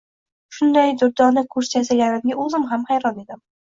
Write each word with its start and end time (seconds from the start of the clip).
Shunday 0.59 0.95
durdona 1.03 1.45
kursi 1.53 1.79
yasaganimga 1.81 2.43
o`zim 2.49 2.69
ham 2.75 2.93
hayron 2.93 3.27
edim 3.29 3.49